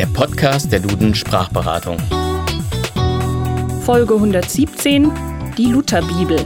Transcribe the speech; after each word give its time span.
der 0.00 0.06
Podcast 0.06 0.72
der 0.72 0.80
Duden 0.80 1.14
Sprachberatung. 1.14 1.98
Folge 3.82 4.14
117, 4.14 5.12
die 5.58 5.66
Lutherbibel. 5.66 6.42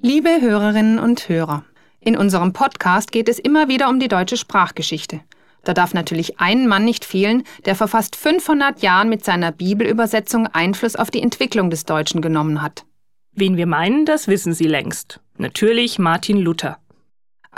Liebe 0.00 0.40
Hörerinnen 0.40 1.00
und 1.00 1.28
Hörer, 1.28 1.64
in 1.98 2.16
unserem 2.16 2.52
Podcast 2.52 3.10
geht 3.10 3.28
es 3.28 3.40
immer 3.40 3.66
wieder 3.66 3.88
um 3.88 3.98
die 3.98 4.06
deutsche 4.06 4.36
Sprachgeschichte. 4.36 5.18
Da 5.64 5.74
darf 5.74 5.94
natürlich 5.94 6.38
ein 6.38 6.68
Mann 6.68 6.84
nicht 6.84 7.04
fehlen, 7.04 7.42
der 7.64 7.74
vor 7.74 7.88
fast 7.88 8.14
500 8.14 8.80
Jahren 8.82 9.08
mit 9.08 9.24
seiner 9.24 9.50
Bibelübersetzung 9.50 10.46
Einfluss 10.46 10.94
auf 10.94 11.10
die 11.10 11.22
Entwicklung 11.22 11.70
des 11.70 11.86
Deutschen 11.86 12.22
genommen 12.22 12.62
hat. 12.62 12.84
Wen 13.32 13.56
wir 13.56 13.66
meinen, 13.66 14.06
das 14.06 14.28
wissen 14.28 14.52
Sie 14.52 14.68
längst. 14.68 15.18
Natürlich 15.38 15.98
Martin 15.98 16.38
Luther. 16.38 16.78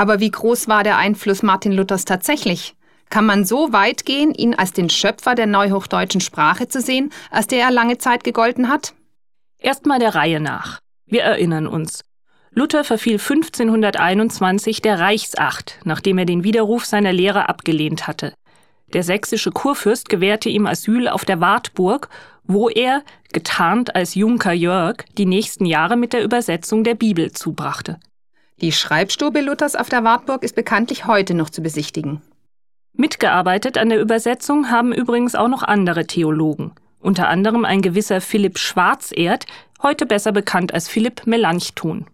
Aber 0.01 0.19
wie 0.19 0.31
groß 0.31 0.67
war 0.67 0.83
der 0.83 0.97
Einfluss 0.97 1.43
Martin 1.43 1.73
Luthers 1.73 2.07
tatsächlich? 2.07 2.75
Kann 3.11 3.27
man 3.27 3.45
so 3.45 3.75
weit 3.75 4.07
gehen, 4.07 4.33
ihn 4.33 4.55
als 4.55 4.73
den 4.73 4.89
Schöpfer 4.89 5.35
der 5.35 5.45
neuhochdeutschen 5.45 6.23
Sprache 6.23 6.69
zu 6.69 6.81
sehen, 6.81 7.13
als 7.31 7.49
der 7.49 7.65
er 7.65 7.71
lange 7.71 7.99
Zeit 7.99 8.25
gegolten 8.25 8.71
hat? 8.71 8.95
Erstmal 9.59 9.99
der 9.99 10.15
Reihe 10.15 10.41
nach. 10.41 10.79
Wir 11.05 11.21
erinnern 11.21 11.67
uns. 11.67 12.01
Luther 12.51 12.83
verfiel 12.83 13.19
1521 13.19 14.81
der 14.81 14.99
Reichsacht, 14.99 15.79
nachdem 15.85 16.17
er 16.17 16.25
den 16.25 16.45
Widerruf 16.45 16.87
seiner 16.87 17.13
Lehre 17.13 17.51
abgelehnt 17.51 18.07
hatte. 18.07 18.33
Der 18.95 19.03
sächsische 19.03 19.51
Kurfürst 19.51 20.09
gewährte 20.09 20.49
ihm 20.49 20.67
Asyl 20.67 21.09
auf 21.09 21.27
der 21.27 21.43
Wartburg, 21.43 22.09
wo 22.45 22.71
er, 22.71 23.03
getarnt 23.35 23.95
als 23.95 24.15
Junker 24.15 24.55
Jörg, 24.55 25.05
die 25.19 25.27
nächsten 25.27 25.67
Jahre 25.67 25.99
mit 25.99 26.15
der 26.15 26.25
Übersetzung 26.25 26.85
der 26.85 26.95
Bibel 26.95 27.33
zubrachte. 27.33 28.01
Die 28.61 28.73
Schreibstube 28.73 29.41
Luthers 29.41 29.75
auf 29.75 29.89
der 29.89 30.05
Wartburg 30.05 30.43
ist 30.43 30.55
bekanntlich 30.55 31.07
heute 31.07 31.33
noch 31.33 31.49
zu 31.49 31.63
besichtigen. 31.63 32.21
Mitgearbeitet 32.93 33.79
an 33.79 33.89
der 33.89 34.01
Übersetzung 34.01 34.71
haben 34.71 34.93
übrigens 34.93 35.35
auch 35.35 35.49
noch 35.49 35.63
andere 35.63 36.07
Theologen, 36.07 36.73
unter 36.99 37.29
anderem 37.29 37.65
ein 37.65 37.81
gewisser 37.81 38.21
Philipp 38.21 38.59
Schwarzerd, 38.59 39.47
heute 39.83 40.05
besser 40.05 40.33
bekannt 40.33 40.75
als 40.75 40.89
Philipp 40.89 41.27
Melanchthon. 41.27 42.07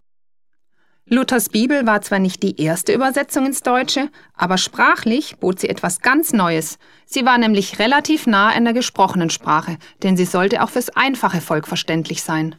Luthers 1.09 1.49
Bibel 1.49 1.85
war 1.85 2.03
zwar 2.03 2.21
nicht 2.21 2.45
die 2.45 2.61
erste 2.61 2.93
Übersetzung 2.93 3.47
ins 3.47 3.63
Deutsche, 3.63 4.09
aber 4.35 4.57
sprachlich 4.57 5.39
bot 5.39 5.59
sie 5.59 5.69
etwas 5.69 6.01
ganz 6.01 6.33
Neues. 6.33 6.79
Sie 7.07 7.25
war 7.25 7.39
nämlich 7.39 7.81
relativ 7.81 8.29
nah 8.29 8.51
an 8.51 8.65
der 8.65 8.73
gesprochenen 8.73 9.31
Sprache, 9.31 9.79
denn 10.05 10.17
sie 10.17 10.25
sollte 10.25 10.63
auch 10.63 10.71
fürs 10.71 10.91
einfache 10.91 11.41
Volk 11.41 11.67
verständlich 11.67 12.23
sein. 12.23 12.55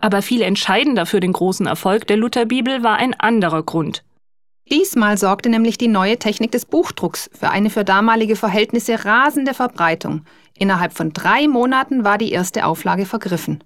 Aber 0.00 0.22
viel 0.22 0.42
entscheidender 0.42 1.06
für 1.06 1.20
den 1.20 1.32
großen 1.32 1.66
Erfolg 1.66 2.06
der 2.06 2.16
Lutherbibel 2.16 2.82
war 2.82 2.96
ein 2.96 3.18
anderer 3.18 3.62
Grund. 3.62 4.02
Diesmal 4.70 5.18
sorgte 5.18 5.48
nämlich 5.48 5.78
die 5.78 5.88
neue 5.88 6.18
Technik 6.18 6.52
des 6.52 6.64
Buchdrucks 6.64 7.28
für 7.32 7.50
eine 7.50 7.70
für 7.70 7.84
damalige 7.84 8.36
Verhältnisse 8.36 9.04
rasende 9.04 9.52
Verbreitung. 9.52 10.24
Innerhalb 10.56 10.92
von 10.92 11.12
drei 11.12 11.48
Monaten 11.48 12.04
war 12.04 12.18
die 12.18 12.30
erste 12.30 12.64
Auflage 12.64 13.04
vergriffen. 13.04 13.64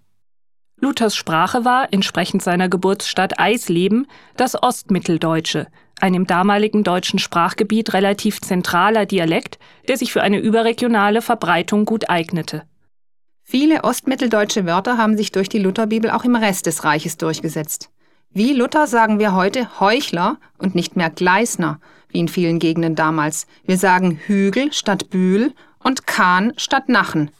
Luthers 0.80 1.14
Sprache 1.14 1.64
war, 1.64 1.92
entsprechend 1.92 2.42
seiner 2.42 2.68
Geburtsstadt 2.68 3.38
Eisleben, 3.38 4.06
das 4.36 4.60
Ostmitteldeutsche, 4.60 5.66
ein 6.00 6.14
im 6.14 6.26
damaligen 6.26 6.84
deutschen 6.84 7.18
Sprachgebiet 7.18 7.92
relativ 7.92 8.40
zentraler 8.40 9.06
Dialekt, 9.06 9.58
der 9.88 9.96
sich 9.96 10.12
für 10.12 10.22
eine 10.22 10.38
überregionale 10.38 11.22
Verbreitung 11.22 11.84
gut 11.84 12.10
eignete. 12.10 12.62
Viele 13.46 13.84
ostmitteldeutsche 13.84 14.64
Wörter 14.64 14.96
haben 14.96 15.18
sich 15.18 15.30
durch 15.30 15.50
die 15.50 15.58
Lutherbibel 15.58 16.10
auch 16.10 16.24
im 16.24 16.34
Rest 16.34 16.64
des 16.64 16.82
Reiches 16.82 17.18
durchgesetzt. 17.18 17.90
Wie 18.32 18.54
Luther 18.54 18.86
sagen 18.86 19.18
wir 19.18 19.34
heute 19.34 19.78
Heuchler 19.78 20.38
und 20.58 20.74
nicht 20.74 20.96
mehr 20.96 21.10
Gleisner, 21.10 21.78
wie 22.08 22.20
in 22.20 22.28
vielen 22.28 22.58
Gegenden 22.58 22.94
damals. 22.94 23.46
Wir 23.64 23.76
sagen 23.76 24.18
Hügel 24.26 24.72
statt 24.72 25.10
Bühl 25.10 25.52
und 25.78 26.06
Kahn 26.06 26.54
statt 26.56 26.88
Nachen. 26.88 27.30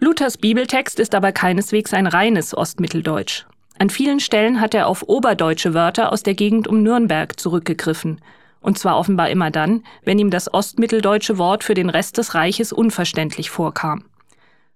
Luthers 0.00 0.38
Bibeltext 0.38 0.98
ist 0.98 1.14
aber 1.14 1.30
keineswegs 1.30 1.94
ein 1.94 2.08
reines 2.08 2.54
Ostmitteldeutsch. 2.54 3.46
An 3.78 3.90
vielen 3.90 4.18
Stellen 4.18 4.60
hat 4.60 4.74
er 4.74 4.88
auf 4.88 5.08
oberdeutsche 5.08 5.72
Wörter 5.72 6.12
aus 6.12 6.24
der 6.24 6.34
Gegend 6.34 6.66
um 6.66 6.82
Nürnberg 6.82 7.38
zurückgegriffen. 7.38 8.20
Und 8.60 8.76
zwar 8.76 8.98
offenbar 8.98 9.30
immer 9.30 9.52
dann, 9.52 9.84
wenn 10.04 10.18
ihm 10.18 10.30
das 10.30 10.52
ostmitteldeutsche 10.52 11.38
Wort 11.38 11.62
für 11.62 11.74
den 11.74 11.90
Rest 11.90 12.18
des 12.18 12.34
Reiches 12.34 12.72
unverständlich 12.72 13.50
vorkam. 13.50 14.04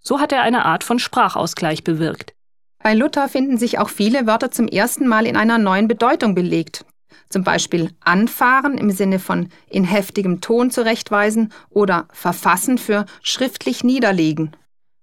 So 0.03 0.21
hat 0.21 0.33
er 0.33 0.43
eine 0.43 0.65
Art 0.65 0.85
von 0.85 0.99
Sprachausgleich 0.99 1.85
bewirkt. 1.85 2.35
Bei 2.83 2.95
Luther 2.95 3.29
finden 3.29 3.59
sich 3.59 3.79
auch 3.79 3.89
viele 3.89 4.27
Wörter 4.27 4.51
zum 4.51 4.67
ersten 4.67 5.07
Mal 5.07 5.27
in 5.27 5.37
einer 5.37 5.59
neuen 5.59 5.87
Bedeutung 5.87 6.35
belegt. 6.35 6.85
Zum 7.29 7.45
Beispiel 7.45 7.91
anfahren 8.01 8.77
im 8.77 8.91
Sinne 8.91 9.19
von 9.19 9.49
in 9.69 9.85
heftigem 9.85 10.41
Ton 10.41 10.71
zurechtweisen 10.71 11.53
oder 11.71 12.09
verfassen 12.13 12.79
für 12.79 13.07
schriftlich 13.23 13.85
niederlegen. 13.85 14.53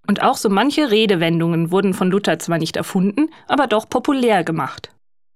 Und 0.08 0.22
auch 0.22 0.38
so 0.38 0.50
manche 0.50 0.92
Redewendungen 0.92 1.72
wurden 1.72 1.94
von 1.94 2.10
Luther 2.10 2.40
zwar 2.40 2.58
nicht 2.58 2.76
erfunden, 2.76 3.30
aber 3.48 3.68
doch 3.68 3.88
populär 3.88 4.44
gemacht. 4.44 4.92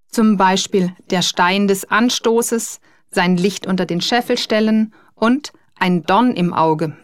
Zum 0.08 0.36
Beispiel 0.36 0.92
der 1.10 1.22
Stein 1.22 1.68
des 1.68 1.90
Anstoßes, 1.90 2.80
sein 3.10 3.36
Licht 3.36 3.66
unter 3.66 3.86
den 3.86 4.00
Scheffel 4.00 4.36
stellen 4.36 4.92
und 5.14 5.52
ein 5.78 6.02
Dorn 6.04 6.34
im 6.34 6.52
Auge. 6.52 6.96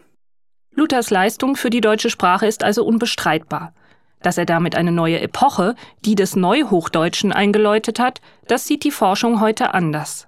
Luthers 0.80 1.10
Leistung 1.10 1.56
für 1.56 1.68
die 1.68 1.82
deutsche 1.82 2.08
Sprache 2.08 2.46
ist 2.46 2.64
also 2.64 2.86
unbestreitbar. 2.86 3.74
Dass 4.22 4.38
er 4.38 4.46
damit 4.46 4.74
eine 4.74 4.92
neue 4.92 5.20
Epoche, 5.20 5.74
die 6.06 6.14
des 6.14 6.36
Neuhochdeutschen, 6.36 7.32
eingeläutet 7.32 7.98
hat, 7.98 8.22
das 8.48 8.66
sieht 8.66 8.84
die 8.84 8.90
Forschung 8.90 9.42
heute 9.42 9.74
anders. 9.74 10.26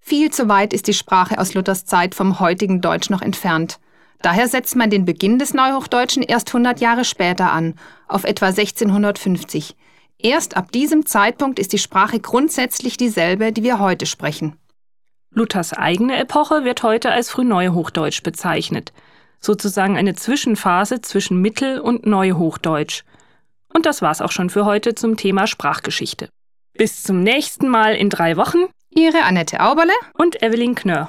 Viel 0.00 0.30
zu 0.30 0.48
weit 0.48 0.72
ist 0.72 0.88
die 0.88 0.92
Sprache 0.92 1.38
aus 1.38 1.54
Luthers 1.54 1.84
Zeit 1.84 2.16
vom 2.16 2.40
heutigen 2.40 2.80
Deutsch 2.80 3.10
noch 3.10 3.22
entfernt. 3.22 3.78
Daher 4.22 4.48
setzt 4.48 4.74
man 4.74 4.90
den 4.90 5.04
Beginn 5.04 5.38
des 5.38 5.54
Neuhochdeutschen 5.54 6.24
erst 6.24 6.48
100 6.48 6.80
Jahre 6.80 7.04
später 7.04 7.52
an, 7.52 7.76
auf 8.08 8.24
etwa 8.24 8.46
1650. 8.46 9.76
Erst 10.18 10.56
ab 10.56 10.72
diesem 10.72 11.06
Zeitpunkt 11.06 11.60
ist 11.60 11.72
die 11.72 11.78
Sprache 11.78 12.18
grundsätzlich 12.18 12.96
dieselbe, 12.96 13.52
die 13.52 13.62
wir 13.62 13.78
heute 13.78 14.06
sprechen. 14.06 14.56
Luthers 15.30 15.72
eigene 15.72 16.16
Epoche 16.16 16.64
wird 16.64 16.82
heute 16.82 17.12
als 17.12 17.30
Frühneuhochdeutsch 17.30 18.24
bezeichnet, 18.24 18.92
sozusagen 19.44 19.96
eine 19.96 20.14
Zwischenphase 20.14 21.02
zwischen 21.02 21.40
Mittel- 21.40 21.80
und 21.80 22.06
Neuhochdeutsch. 22.06 23.02
Und 23.74 23.86
das 23.86 24.00
war's 24.00 24.22
auch 24.22 24.32
schon 24.32 24.50
für 24.50 24.64
heute 24.64 24.94
zum 24.94 25.16
Thema 25.16 25.46
Sprachgeschichte. 25.46 26.28
Bis 26.74 27.02
zum 27.02 27.22
nächsten 27.22 27.68
Mal 27.68 27.94
in 27.94 28.08
drei 28.08 28.36
Wochen. 28.36 28.64
Ihre 28.90 29.22
Annette 29.22 29.60
Auberle 29.60 29.92
und 30.14 30.42
Evelyn 30.42 30.74
Knörr. 30.74 31.08